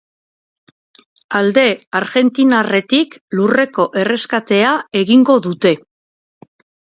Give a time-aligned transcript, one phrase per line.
[1.39, 1.65] Alde
[1.99, 5.77] argentinarretik lurreko erreskatea egingo dute.